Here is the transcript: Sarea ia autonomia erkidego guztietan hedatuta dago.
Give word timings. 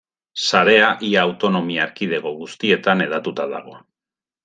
Sarea 0.45 0.87
ia 1.09 1.19
autonomia 1.27 1.85
erkidego 1.89 2.35
guztietan 2.43 3.07
hedatuta 3.09 3.51
dago. 3.57 3.81